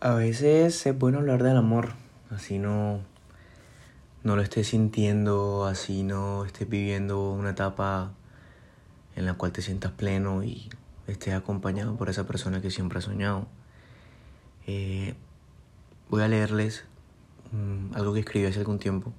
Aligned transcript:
A 0.00 0.12
veces 0.12 0.84
es 0.84 0.98
bueno 0.98 1.18
hablar 1.18 1.42
del 1.42 1.56
amor, 1.56 1.94
así 2.30 2.58
no, 2.58 3.00
no 4.24 4.36
lo 4.36 4.42
estés 4.42 4.68
sintiendo, 4.68 5.64
así 5.64 6.02
no 6.02 6.44
estés 6.44 6.68
viviendo 6.68 7.32
una 7.32 7.50
etapa 7.50 8.12
en 9.14 9.24
la 9.24 9.34
cual 9.34 9.52
te 9.52 9.62
sientas 9.62 9.92
pleno 9.92 10.44
y 10.44 10.68
estés 11.06 11.32
acompañado 11.32 11.96
por 11.96 12.10
esa 12.10 12.26
persona 12.26 12.60
que 12.60 12.70
siempre 12.70 12.98
has 12.98 13.06
soñado. 13.06 13.46
Eh, 14.66 15.14
voy 16.10 16.22
a 16.22 16.28
leerles 16.28 16.84
mm, 17.52 17.94
algo 17.94 18.12
que 18.12 18.20
escribí 18.20 18.44
hace 18.44 18.58
algún 18.58 18.78
tiempo 18.78 19.14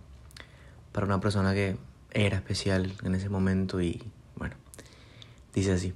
para 0.91 1.07
una 1.07 1.19
persona 1.19 1.55
que 1.55 1.77
era 2.11 2.37
especial 2.37 2.93
en 3.03 3.15
ese 3.15 3.29
momento 3.29 3.81
y 3.81 4.03
bueno, 4.35 4.55
dice 5.55 5.73
así. 5.73 5.95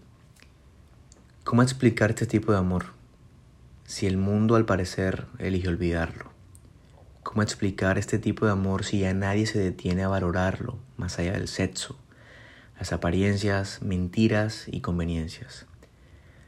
¿Cómo 1.43 1.61
explicar 1.61 2.09
este 2.09 2.25
tipo 2.25 2.51
de 2.51 2.57
amor? 2.57 3.00
Si 3.91 4.07
el 4.07 4.15
mundo 4.15 4.55
al 4.55 4.63
parecer 4.63 5.25
elige 5.37 5.67
olvidarlo? 5.67 6.31
¿Cómo 7.23 7.43
explicar 7.43 7.97
este 7.97 8.19
tipo 8.19 8.45
de 8.45 8.53
amor 8.53 8.85
si 8.85 8.99
ya 8.99 9.13
nadie 9.13 9.45
se 9.45 9.59
detiene 9.59 10.03
a 10.03 10.07
valorarlo 10.07 10.79
más 10.95 11.19
allá 11.19 11.33
del 11.33 11.49
sexo, 11.49 11.97
las 12.79 12.93
apariencias, 12.93 13.81
mentiras 13.81 14.63
y 14.67 14.79
conveniencias? 14.79 15.65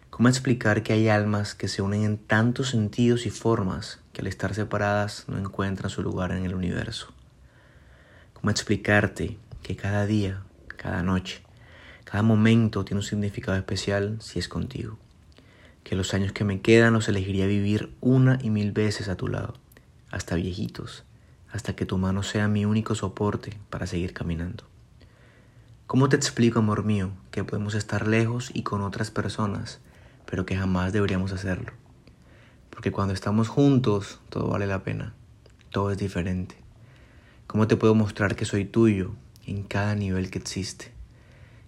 ¿Cómo 0.09 0.29
explicar 0.29 0.83
que 0.83 0.93
hay 0.93 1.09
almas 1.09 1.53
que 1.53 1.67
se 1.67 1.81
unen 1.81 2.03
en 2.03 2.17
tantos 2.17 2.69
sentidos 2.69 3.25
y 3.25 3.29
formas 3.29 3.99
que 4.13 4.21
al 4.21 4.27
estar 4.27 4.53
separadas 4.53 5.25
no 5.27 5.37
encuentran 5.37 5.89
su 5.89 6.01
lugar 6.01 6.31
en 6.31 6.45
el 6.45 6.55
universo? 6.55 7.11
¿Cómo 8.35 8.51
explicarte 8.51 9.37
que 9.61 9.75
cada 9.75 10.05
día, 10.05 10.43
cada 10.77 11.03
noche, 11.03 11.41
cada 12.05 12.23
momento 12.23 12.85
tiene 12.85 12.99
un 12.99 13.05
significado 13.05 13.57
especial 13.57 14.15
si 14.21 14.39
es 14.39 14.47
contigo? 14.47 14.97
Que 15.83 15.95
los 15.95 16.13
años 16.13 16.31
que 16.31 16.45
me 16.45 16.61
quedan 16.61 16.93
los 16.93 17.09
elegiría 17.09 17.45
vivir 17.45 17.93
una 17.99 18.39
y 18.41 18.49
mil 18.49 18.71
veces 18.71 19.09
a 19.09 19.17
tu 19.17 19.27
lado, 19.27 19.53
hasta 20.11 20.35
viejitos, 20.35 21.03
hasta 21.51 21.75
que 21.75 21.85
tu 21.85 21.97
mano 21.97 22.23
sea 22.23 22.47
mi 22.47 22.65
único 22.65 22.95
soporte 22.95 23.57
para 23.69 23.85
seguir 23.85 24.13
caminando. 24.13 24.63
¿Cómo 25.85 26.09
te 26.09 26.15
explico, 26.15 26.59
amor 26.59 26.85
mío, 26.85 27.11
que 27.31 27.43
podemos 27.43 27.75
estar 27.75 28.07
lejos 28.07 28.49
y 28.53 28.63
con 28.63 28.81
otras 28.81 29.11
personas, 29.11 29.79
pero 30.25 30.45
que 30.45 30.55
jamás 30.55 30.93
deberíamos 30.93 31.33
hacerlo? 31.33 31.73
Porque 32.69 32.91
cuando 32.91 33.13
estamos 33.13 33.49
juntos, 33.49 34.19
todo 34.29 34.47
vale 34.47 34.65
la 34.65 34.83
pena, 34.83 35.13
todo 35.69 35.91
es 35.91 35.97
diferente. 35.97 36.55
¿Cómo 37.45 37.67
te 37.67 37.75
puedo 37.75 37.93
mostrar 37.93 38.35
que 38.35 38.45
soy 38.45 38.65
tuyo 38.65 39.11
en 39.45 39.63
cada 39.63 39.93
nivel 39.95 40.31
que 40.31 40.39
existe? 40.39 40.91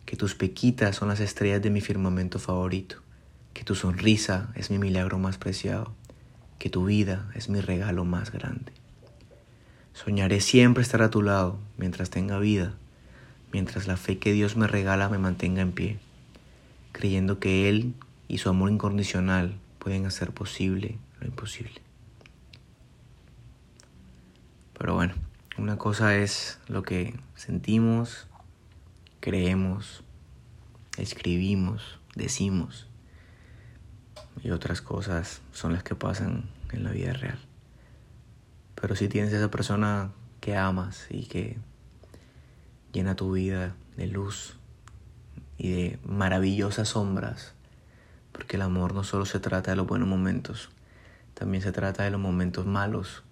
Que 0.06 0.16
tus 0.16 0.34
pequitas 0.34 0.96
son 0.96 1.10
las 1.10 1.20
estrellas 1.20 1.62
de 1.62 1.70
mi 1.70 1.82
firmamento 1.82 2.40
favorito 2.40 3.05
tu 3.66 3.74
sonrisa 3.74 4.52
es 4.54 4.70
mi 4.70 4.78
milagro 4.78 5.18
más 5.18 5.40
preciado, 5.40 5.92
que 6.60 6.70
tu 6.70 6.86
vida 6.86 7.32
es 7.34 7.50
mi 7.50 7.62
regalo 7.62 8.06
más 8.06 8.32
grande. 8.32 8.72
Soñaré 9.92 10.40
siempre 10.40 10.84
estar 10.84 11.02
a 11.02 11.10
tu 11.10 11.24
lado 11.24 11.58
mientras 11.76 12.12
tenga 12.12 12.38
vida, 12.38 12.76
mientras 13.52 13.88
la 13.88 13.98
fe 13.98 14.20
que 14.20 14.34
Dios 14.34 14.56
me 14.56 14.68
regala 14.68 15.10
me 15.10 15.18
mantenga 15.18 15.64
en 15.64 15.72
pie, 15.72 15.98
creyendo 16.92 17.40
que 17.40 17.68
Él 17.68 17.96
y 18.28 18.38
su 18.38 18.50
amor 18.50 18.70
incondicional 18.70 19.56
pueden 19.80 20.06
hacer 20.06 20.32
posible 20.32 21.00
lo 21.20 21.26
imposible. 21.26 21.82
Pero 24.78 24.94
bueno, 24.94 25.16
una 25.58 25.78
cosa 25.78 26.16
es 26.16 26.60
lo 26.68 26.84
que 26.84 27.16
sentimos, 27.34 28.28
creemos, 29.22 30.04
escribimos, 30.98 32.00
decimos 32.14 32.88
y 34.44 34.52
otras 34.52 34.82
cosas 34.82 35.42
son 35.54 35.74
las 35.74 35.84
que 35.84 35.96
pasan 35.96 36.46
en 36.72 36.84
la 36.84 36.92
vida 36.92 37.14
real. 37.14 37.40
Pero 38.76 38.96
si 38.96 39.08
tienes 39.08 39.34
esa 39.34 39.50
persona 39.50 40.12
que 40.42 40.58
amas 40.58 41.08
y 41.10 41.26
que 41.26 41.58
llena 42.92 43.16
tu 43.16 43.32
vida 43.32 43.76
de 43.98 44.08
luz 44.08 44.58
y 45.58 45.72
de 45.72 46.00
maravillosas 46.06 46.90
sombras, 46.90 47.54
porque 48.32 48.58
el 48.58 48.62
amor 48.62 48.94
no 48.94 49.04
solo 49.04 49.26
se 49.26 49.40
trata 49.40 49.72
de 49.72 49.78
los 49.78 49.88
buenos 49.88 50.08
momentos, 50.08 50.70
también 51.34 51.64
se 51.64 51.72
trata 51.72 52.04
de 52.04 52.12
los 52.12 52.20
momentos 52.20 52.66
malos, 52.66 53.24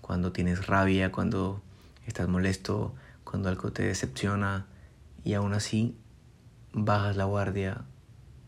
cuando 0.00 0.32
tienes 0.32 0.66
rabia, 0.66 1.10
cuando 1.10 1.62
estás 2.06 2.28
molesto, 2.28 2.94
cuando 3.24 3.48
algo 3.48 3.72
te 3.72 3.84
decepciona 3.84 4.66
y 5.24 5.34
aún 5.34 5.54
así 5.54 5.96
bajas 6.72 7.16
la 7.16 7.24
guardia, 7.24 7.82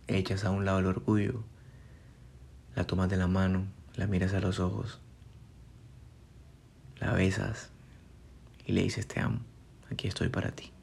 echas 0.07 0.45
a 0.45 0.51
un 0.51 0.65
lado 0.65 0.79
el 0.79 0.87
orgullo 0.87 1.45
la 2.77 2.85
tomas 2.85 3.09
de 3.09 3.17
la 3.17 3.27
mano, 3.27 3.67
la 3.97 4.07
miras 4.07 4.35
a 4.35 4.41
los 4.41 4.61
ojos, 4.61 5.01
la 7.01 7.13
besas 7.13 7.71
y 8.67 8.73
le 8.73 8.83
dices 8.83 9.09
te 9.09 9.19
amo, 9.19 9.41
aquí 9.91 10.07
estoy 10.07 10.29
para 10.29 10.53
ti. 10.53 10.76